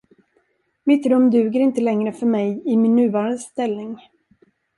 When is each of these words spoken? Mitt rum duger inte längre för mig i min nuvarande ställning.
Mitt 0.85 1.05
rum 1.05 1.29
duger 1.29 1.59
inte 1.59 1.81
längre 1.81 2.11
för 2.11 2.25
mig 2.25 2.61
i 2.65 2.77
min 2.77 2.95
nuvarande 2.95 3.37
ställning. 3.37 3.97